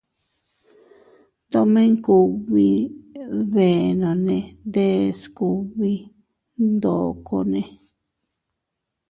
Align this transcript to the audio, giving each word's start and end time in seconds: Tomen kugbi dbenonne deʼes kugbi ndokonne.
Tomen 1.51 1.91
kugbi 2.05 2.67
dbenonne 3.47 4.37
deʼes 4.73 5.19
kugbi 5.37 5.91
ndokonne. 6.69 7.61